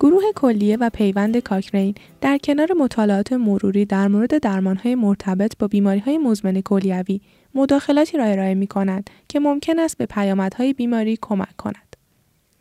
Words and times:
گروه 0.00 0.22
کلیه 0.36 0.76
و 0.76 0.90
پیوند 0.90 1.38
کاکرین 1.38 1.94
در 2.20 2.38
کنار 2.38 2.72
مطالعات 2.72 3.32
مروری 3.32 3.84
در 3.84 4.08
مورد 4.08 4.38
درمانهای 4.38 4.94
مرتبط 4.94 5.52
با 5.58 5.68
بیماریهای 5.68 6.18
مزمن 6.18 6.60
کلیوی 6.60 7.20
مداخلاتی 7.54 8.18
را 8.18 8.24
ارائه 8.24 8.54
می 8.54 8.66
کند 8.66 9.10
که 9.28 9.40
ممکن 9.40 9.78
است 9.78 9.98
به 9.98 10.06
پیامدهای 10.06 10.72
بیماری 10.72 11.18
کمک 11.20 11.56
کند. 11.56 11.96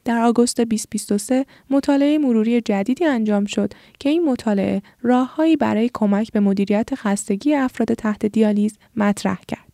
در 0.05 0.21
آگوست 0.21 0.57
2023 0.57 1.45
مطالعه 1.69 2.17
مروری 2.17 2.61
جدیدی 2.61 3.05
انجام 3.05 3.45
شد 3.45 3.73
که 3.99 4.09
این 4.09 4.25
مطالعه 4.25 4.81
راههایی 5.01 5.55
برای 5.55 5.89
کمک 5.93 6.31
به 6.31 6.39
مدیریت 6.39 6.95
خستگی 6.95 7.55
افراد 7.55 7.93
تحت 7.93 8.25
دیالیز 8.25 8.77
مطرح 8.95 9.39
کرد. 9.47 9.68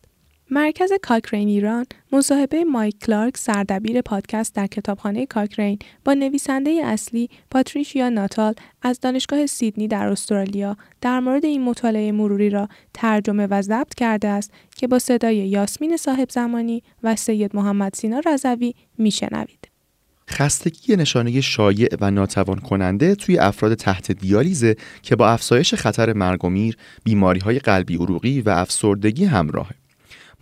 مرکز 0.50 0.92
کاکرین 1.02 1.48
ایران 1.48 1.86
مصاحبه 2.12 2.64
مایک 2.64 2.98
کلارک 2.98 3.36
سردبیر 3.36 4.00
پادکست 4.00 4.54
در 4.54 4.66
کتابخانه 4.66 5.26
کاکرین 5.26 5.78
با 6.04 6.14
نویسنده 6.14 6.70
اصلی 6.84 7.30
پاتریشیا 7.50 8.08
ناتال 8.08 8.54
از 8.82 9.00
دانشگاه 9.00 9.46
سیدنی 9.46 9.88
در 9.88 10.06
استرالیا 10.06 10.76
در 11.00 11.20
مورد 11.20 11.44
این 11.44 11.64
مطالعه 11.64 12.12
مروری 12.12 12.50
را 12.50 12.68
ترجمه 12.94 13.46
و 13.46 13.62
ضبط 13.62 13.94
کرده 13.94 14.28
است 14.28 14.52
که 14.76 14.86
با 14.86 14.98
صدای 14.98 15.36
یاسمین 15.36 15.96
صاحب 15.96 16.30
زمانی 16.30 16.82
و 17.02 17.16
سید 17.16 17.56
محمد 17.56 17.94
سینا 17.94 18.20
رضوی 18.26 18.74
میشنوید. 18.98 19.68
خستگی 20.30 20.96
نشانه 20.96 21.40
شایع 21.40 21.88
و 22.00 22.10
ناتوان 22.10 22.58
کننده 22.58 23.14
توی 23.14 23.38
افراد 23.38 23.74
تحت 23.74 24.12
دیالیزه 24.12 24.76
که 25.02 25.16
با 25.16 25.28
افزایش 25.28 25.74
خطر 25.74 26.12
مرگ 26.12 26.44
و 26.44 26.48
میر، 26.48 26.76
بیماری 27.04 27.40
های 27.40 27.58
قلبی 27.58 27.96
عروقی 27.96 28.40
و 28.40 28.50
افسردگی 28.50 29.24
همراهه. 29.24 29.85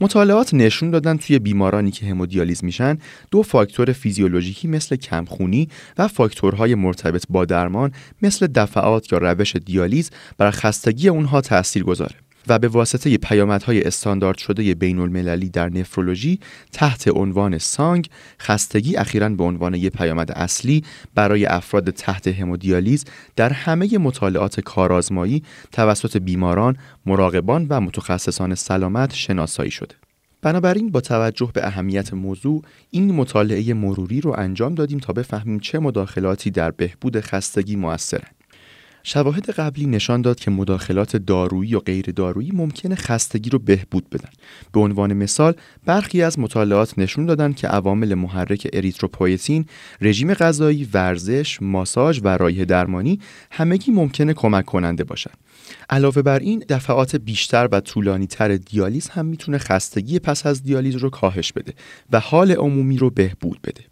مطالعات 0.01 0.55
نشون 0.55 0.91
دادن 0.91 1.17
توی 1.17 1.39
بیمارانی 1.39 1.91
که 1.91 2.07
همودیالیز 2.07 2.65
میشن 2.65 2.99
دو 3.31 3.43
فاکتور 3.43 3.93
فیزیولوژیکی 3.93 4.69
مثل 4.69 4.97
کمخونی 4.97 5.69
و 5.99 6.09
فاکتورهای 6.09 6.75
مرتبط 6.75 7.25
با 7.29 7.45
درمان 7.45 7.93
مثل 8.23 8.47
دفعات 8.47 9.13
یا 9.13 9.19
روش 9.19 9.57
دیالیز 9.57 10.11
بر 10.39 10.51
خستگی 10.51 11.09
اونها 11.09 11.41
تأثیر 11.41 11.83
گذاره. 11.85 12.15
و 12.49 12.59
به 12.59 12.69
واسطه 12.69 13.19
پیامدهای 13.19 13.83
استاندارد 13.83 14.39
شده 14.39 14.75
بین 14.75 14.99
المللی 14.99 15.49
در 15.49 15.69
نفرولوژی 15.69 16.41
تحت 16.73 17.09
عنوان 17.09 17.59
سانگ 17.59 18.09
خستگی 18.41 18.97
اخیرا 18.97 19.29
به 19.29 19.45
عنوان 19.45 19.75
یک 19.75 19.93
پیامد 19.93 20.33
اصلی 20.33 20.85
برای 21.15 21.47
افراد 21.47 21.91
تحت 21.91 22.29
همودیالیز 22.29 23.05
در 23.37 23.53
همه 23.53 23.99
مطالعات 23.99 24.61
کارآزمایی 24.61 25.43
توسط 25.73 26.17
بیماران، 26.17 26.77
مراقبان 27.07 27.67
و 27.71 27.81
متخصصان 27.81 28.55
سلامت 28.55 29.15
شناسایی 29.15 29.71
شده. 29.71 29.95
بنابراین 30.43 30.91
با 30.91 31.01
توجه 31.01 31.51
به 31.55 31.67
اهمیت 31.67 32.15
موضوع 32.15 32.63
این 32.91 33.15
مطالعه 33.15 33.75
مروری 33.75 34.21
رو 34.21 34.35
انجام 34.39 34.75
دادیم 34.75 34.99
تا 34.99 35.13
بفهمیم 35.13 35.59
چه 35.59 35.79
مداخلاتی 35.79 36.51
در 36.51 36.71
بهبود 36.71 37.21
خستگی 37.21 37.77
موثرند. 37.77 38.44
شواهد 39.07 39.51
قبلی 39.51 39.87
نشان 39.87 40.23
داد 40.23 40.41
که 40.41 40.51
مداخلات 40.51 41.17
دارویی 41.17 41.75
و 41.75 41.79
غیر 41.79 42.07
دارویی 42.07 42.51
ممکنه 42.51 42.95
خستگی 42.95 43.51
رو 43.51 43.59
بهبود 43.59 44.11
بدن. 44.11 44.31
به 44.73 44.81
عنوان 44.81 45.13
مثال 45.13 45.55
برخی 45.85 46.23
از 46.23 46.39
مطالعات 46.39 46.99
نشون 46.99 47.27
دادن 47.27 47.53
که 47.53 47.69
عوامل 47.69 48.15
محرک 48.15 48.69
اریتروپویتین، 48.73 49.67
رژیم 50.01 50.35
غذایی، 50.35 50.89
ورزش، 50.93 51.63
ماساژ 51.63 52.21
و 52.25 52.29
رایه 52.37 52.65
درمانی 52.65 53.21
همگی 53.51 53.93
ممکنه 53.93 54.35
کمک 54.35 54.65
کننده 54.65 55.05
باشن. 55.05 55.31
علاوه 55.91 56.23
بر 56.23 56.39
این 56.39 56.65
دفعات 56.69 57.17
بیشتر 57.17 57.69
و 57.73 57.81
طولانی 57.81 58.27
تر 58.27 58.57
دیالیز 58.57 59.09
هم 59.09 59.27
می‌تونه 59.27 59.59
خستگی 59.59 60.19
پس 60.19 60.47
از 60.47 60.63
دیالیز 60.63 60.97
رو 60.97 61.11
کاهش 61.11 61.53
بده 61.53 61.75
و 62.13 62.21
حال 62.21 62.53
عمومی 62.53 62.99
رو 62.99 63.11
بهبود 63.11 63.63
بده. 63.63 63.85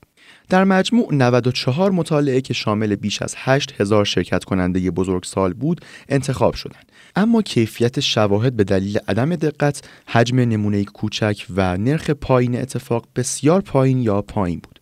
در 0.48 0.64
مجموع 0.64 1.14
94 1.14 1.90
مطالعه 1.90 2.40
که 2.40 2.54
شامل 2.54 2.94
بیش 2.94 3.22
از 3.22 3.34
8 3.38 3.80
هزار 3.80 4.04
شرکت 4.04 4.44
کننده 4.44 4.90
بزرگسال 4.90 5.52
بود 5.52 5.80
انتخاب 6.08 6.54
شدند. 6.54 6.92
اما 7.16 7.42
کیفیت 7.42 8.00
شواهد 8.00 8.56
به 8.56 8.64
دلیل 8.64 8.98
عدم 9.08 9.36
دقت، 9.36 9.88
حجم 10.06 10.40
نمونه 10.40 10.84
کوچک 10.84 11.46
و 11.56 11.76
نرخ 11.76 12.10
پایین 12.10 12.60
اتفاق 12.60 13.06
بسیار 13.16 13.60
پایین 13.60 14.02
یا 14.02 14.22
پایین 14.22 14.60
بود. 14.62 14.72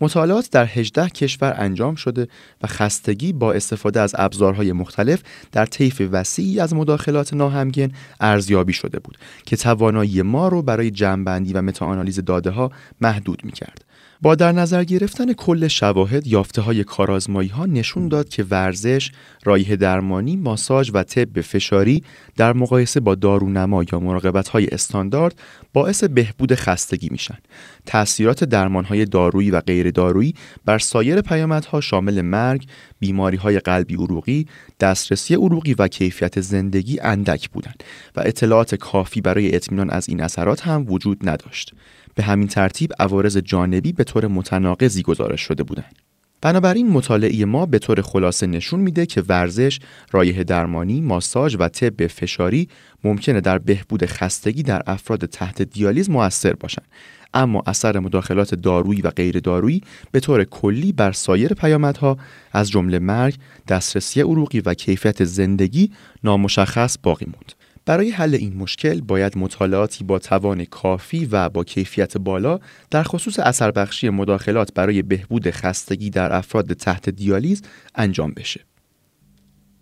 مطالعات 0.00 0.50
در 0.50 0.66
18 0.66 1.08
کشور 1.08 1.54
انجام 1.58 1.94
شده 1.94 2.28
و 2.62 2.66
خستگی 2.66 3.32
با 3.32 3.52
استفاده 3.52 4.00
از 4.00 4.14
ابزارهای 4.18 4.72
مختلف 4.72 5.22
در 5.52 5.66
طیف 5.66 6.02
وسیعی 6.12 6.60
از 6.60 6.74
مداخلات 6.74 7.34
ناهمگن 7.34 7.92
ارزیابی 8.20 8.72
شده 8.72 8.98
بود 8.98 9.18
که 9.46 9.56
توانایی 9.56 10.22
ما 10.22 10.48
رو 10.48 10.62
برای 10.62 10.90
جمعبندی 10.90 11.52
و 11.52 11.62
متاانالیز 11.62 12.24
داده 12.24 12.50
ها 12.50 12.70
محدود 13.00 13.44
می 13.44 13.52
کرد. 13.52 13.84
با 14.22 14.34
در 14.34 14.52
نظر 14.52 14.84
گرفتن 14.84 15.32
کل 15.32 15.68
شواهد 15.68 16.26
یافته 16.26 16.62
های 16.62 16.84
کارازمایی 16.84 17.48
ها 17.48 17.66
نشون 17.66 18.08
داد 18.08 18.28
که 18.28 18.44
ورزش، 18.44 19.10
رایه 19.44 19.76
درمانی، 19.76 20.36
ماساژ 20.36 20.90
و 20.94 21.02
طب 21.02 21.40
فشاری 21.40 22.02
در 22.36 22.52
مقایسه 22.52 23.00
با 23.00 23.14
دارونما 23.14 23.84
یا 23.92 24.00
مراقبت 24.00 24.48
های 24.48 24.66
استاندارد 24.66 25.40
باعث 25.72 26.04
بهبود 26.04 26.54
خستگی 26.54 27.08
میشن. 27.08 27.38
تأثیرات 27.86 28.44
درمان 28.44 28.84
های 28.84 29.04
دارویی 29.04 29.50
و 29.50 29.60
غیر 29.60 29.90
دارویی 29.90 30.34
بر 30.64 30.78
سایر 30.78 31.20
پیامدها 31.20 31.80
شامل 31.80 32.20
مرگ، 32.20 32.66
بیماری 32.98 33.36
های 33.36 33.58
قلبی 33.58 33.94
عروقی، 33.94 34.46
دسترسی 34.80 35.34
عروقی 35.34 35.74
و 35.74 35.88
کیفیت 35.88 36.40
زندگی 36.40 37.00
اندک 37.00 37.50
بودند 37.50 37.84
و 38.16 38.22
اطلاعات 38.24 38.74
کافی 38.74 39.20
برای 39.20 39.56
اطمینان 39.56 39.90
از 39.90 40.08
این 40.08 40.22
اثرات 40.22 40.60
هم 40.60 40.86
وجود 40.88 41.28
نداشت. 41.28 41.72
به 42.16 42.22
همین 42.22 42.48
ترتیب 42.48 42.92
عوارض 42.98 43.36
جانبی 43.36 43.92
به 43.92 44.04
طور 44.04 44.26
متناقضی 44.26 45.02
گزارش 45.02 45.40
شده 45.40 45.62
بودند. 45.62 45.94
بنابراین 46.40 46.90
مطالعه 46.90 47.44
ما 47.44 47.66
به 47.66 47.78
طور 47.78 48.02
خلاصه 48.02 48.46
نشون 48.46 48.80
میده 48.80 49.06
که 49.06 49.22
ورزش، 49.28 49.80
رایه 50.12 50.44
درمانی، 50.44 51.00
ماساژ 51.00 51.56
و 51.58 51.68
طب 51.68 52.06
فشاری 52.06 52.68
ممکنه 53.04 53.40
در 53.40 53.58
بهبود 53.58 54.06
خستگی 54.06 54.62
در 54.62 54.82
افراد 54.86 55.26
تحت 55.26 55.62
دیالیز 55.62 56.10
موثر 56.10 56.52
باشند. 56.52 56.86
اما 57.34 57.62
اثر 57.66 57.98
مداخلات 57.98 58.54
دارویی 58.54 59.00
و 59.00 59.10
غیر 59.10 59.40
دارویی 59.40 59.82
به 60.12 60.20
طور 60.20 60.44
کلی 60.44 60.92
بر 60.92 61.12
سایر 61.12 61.54
پیامدها 61.54 62.16
از 62.52 62.70
جمله 62.70 62.98
مرگ، 62.98 63.34
دسترسی 63.68 64.20
عروقی 64.20 64.60
و 64.60 64.74
کیفیت 64.74 65.24
زندگی 65.24 65.92
نامشخص 66.24 66.98
باقی 67.02 67.26
موند. 67.26 67.52
برای 67.86 68.10
حل 68.10 68.34
این 68.34 68.56
مشکل 68.56 69.00
باید 69.00 69.38
مطالعاتی 69.38 70.04
با 70.04 70.18
توان 70.18 70.64
کافی 70.64 71.28
و 71.30 71.48
با 71.48 71.64
کیفیت 71.64 72.16
بالا 72.16 72.60
در 72.90 73.02
خصوص 73.02 73.38
اثر 73.38 73.70
بخشی 73.70 74.08
مداخلات 74.08 74.74
برای 74.74 75.02
بهبود 75.02 75.50
خستگی 75.50 76.10
در 76.10 76.36
افراد 76.36 76.72
تحت 76.72 77.10
دیالیز 77.10 77.62
انجام 77.94 78.32
بشه. 78.32 78.60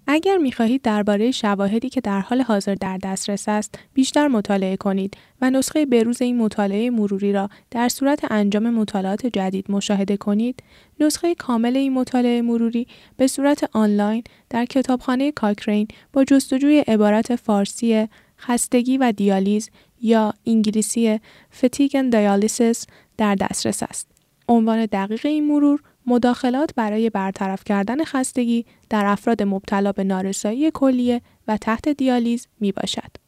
اگر 0.06 0.36
می‌خواهید 0.36 0.82
درباره 0.82 1.30
شواهدی 1.30 1.88
که 1.88 2.00
در 2.00 2.20
حال 2.20 2.40
حاضر 2.42 2.74
در 2.74 2.98
دسترس 2.98 3.48
است 3.48 3.78
بیشتر 3.94 4.28
مطالعه 4.28 4.76
کنید 4.76 5.16
و 5.40 5.50
نسخه 5.50 5.86
بروز 5.86 6.22
این 6.22 6.38
مطالعه 6.38 6.90
مروری 6.90 7.32
را 7.32 7.48
در 7.70 7.88
صورت 7.88 8.32
انجام 8.32 8.70
مطالعات 8.70 9.26
جدید 9.26 9.70
مشاهده 9.70 10.16
کنید 10.16 10.62
نسخه 11.00 11.34
کامل 11.34 11.76
این 11.76 11.92
مطالعه 11.92 12.42
مروری 12.42 12.86
به 13.16 13.26
صورت 13.26 13.70
آنلاین 13.72 14.24
در 14.50 14.64
کتابخانه 14.64 15.32
کاکرین 15.32 15.88
با 16.12 16.24
جستجوی 16.24 16.78
عبارت 16.78 17.36
فارسی 17.36 18.08
خستگی 18.38 18.98
و 18.98 19.12
دیالیز 19.12 19.70
یا 20.00 20.32
انگلیسی 20.46 21.20
فتیگن 21.54 22.10
دیالیسیس 22.10 22.86
در 23.16 23.34
دسترس 23.34 23.82
است. 23.82 24.13
عنوان 24.48 24.86
دقیق 24.86 25.26
این 25.26 25.48
مرور 25.48 25.80
مداخلات 26.06 26.70
برای 26.76 27.10
برطرف 27.10 27.64
کردن 27.64 28.04
خستگی 28.04 28.66
در 28.90 29.06
افراد 29.06 29.42
مبتلا 29.42 29.92
به 29.92 30.04
نارسایی 30.04 30.70
کلیه 30.70 31.22
و 31.48 31.56
تحت 31.56 31.88
دیالیز 31.88 32.48
می 32.60 32.72
باشد. 32.72 33.23